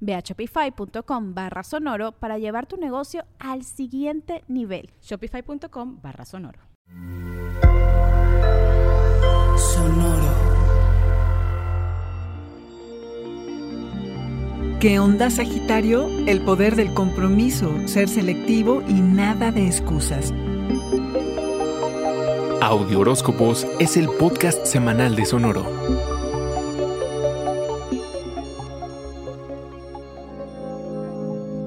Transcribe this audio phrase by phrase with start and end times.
[0.00, 4.90] Ve a shopify.com barra sonoro para llevar tu negocio al siguiente nivel.
[5.02, 6.60] Shopify.com barra sonoro.
[9.56, 10.48] Sonoro.
[14.80, 16.08] ¿Qué onda, Sagitario?
[16.28, 20.32] El poder del compromiso, ser selectivo y nada de excusas.
[22.60, 26.17] Audio Horóscopos es el podcast semanal de Sonoro.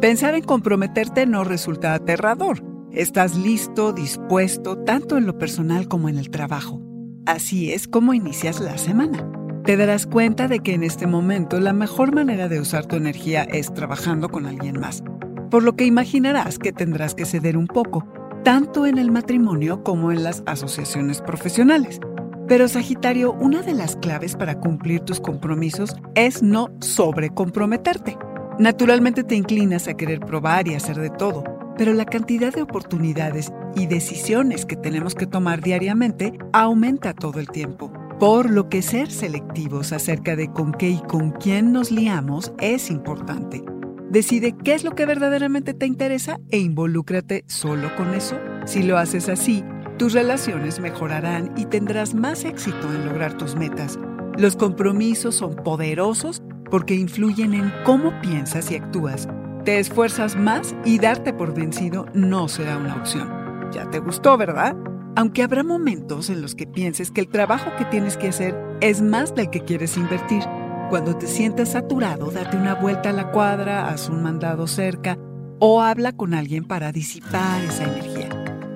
[0.00, 2.64] Pensar en comprometerte no resulta aterrador.
[2.90, 6.80] Estás listo, dispuesto, tanto en lo personal como en el trabajo.
[7.26, 9.30] Así es como inicias la semana.
[9.62, 13.42] Te darás cuenta de que en este momento la mejor manera de usar tu energía
[13.42, 15.04] es trabajando con alguien más,
[15.50, 18.06] por lo que imaginarás que tendrás que ceder un poco,
[18.42, 22.00] tanto en el matrimonio como en las asociaciones profesionales.
[22.48, 28.16] Pero Sagitario, una de las claves para cumplir tus compromisos es no sobrecomprometerte.
[28.60, 31.44] Naturalmente te inclinas a querer probar y hacer de todo,
[31.78, 37.48] pero la cantidad de oportunidades y decisiones que tenemos que tomar diariamente aumenta todo el
[37.48, 37.90] tiempo.
[38.18, 42.90] Por lo que ser selectivos acerca de con qué y con quién nos liamos es
[42.90, 43.64] importante.
[44.10, 48.36] Decide qué es lo que verdaderamente te interesa e involúcrate solo con eso.
[48.66, 49.64] Si lo haces así,
[49.96, 53.98] tus relaciones mejorarán y tendrás más éxito en lograr tus metas.
[54.36, 59.28] Los compromisos son poderosos porque influyen en cómo piensas y actúas.
[59.64, 63.28] Te esfuerzas más y darte por vencido no será una opción.
[63.72, 64.76] Ya te gustó, ¿verdad?
[65.16, 69.02] Aunque habrá momentos en los que pienses que el trabajo que tienes que hacer es
[69.02, 70.42] más del que quieres invertir.
[70.88, 75.18] Cuando te sientes saturado, date una vuelta a la cuadra, haz un mandado cerca
[75.58, 78.28] o habla con alguien para disipar esa energía.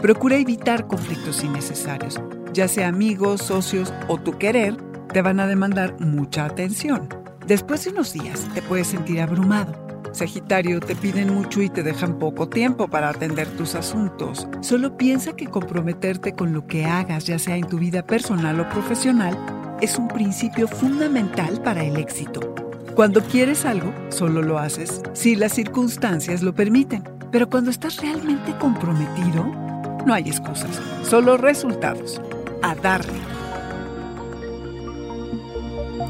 [0.00, 2.20] Procura evitar conflictos innecesarios,
[2.52, 4.76] ya sea amigos, socios o tu querer,
[5.12, 7.21] te van a demandar mucha atención.
[7.46, 9.74] Después de unos días te puedes sentir abrumado.
[10.12, 14.46] Sagitario, te piden mucho y te dejan poco tiempo para atender tus asuntos.
[14.60, 18.68] Solo piensa que comprometerte con lo que hagas, ya sea en tu vida personal o
[18.68, 19.36] profesional,
[19.80, 22.54] es un principio fundamental para el éxito.
[22.94, 27.02] Cuando quieres algo, solo lo haces si las circunstancias lo permiten.
[27.32, 29.46] Pero cuando estás realmente comprometido,
[30.06, 32.20] no hay excusas, solo resultados.
[32.62, 33.31] A darle.